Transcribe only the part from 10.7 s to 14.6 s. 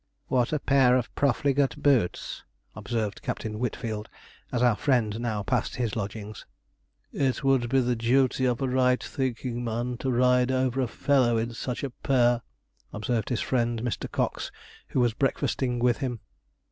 a fellow in such a pair,' observed his friend, Mr. Cox,